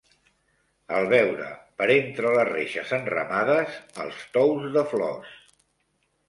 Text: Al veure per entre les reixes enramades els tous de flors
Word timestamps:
Al 0.99 1.09
veure 1.09 1.49
per 1.81 1.87
entre 1.95 2.31
les 2.37 2.47
reixes 2.49 2.95
enramades 2.99 3.77
els 4.07 4.25
tous 4.39 4.67
de 4.79 4.87
flors 4.95 5.37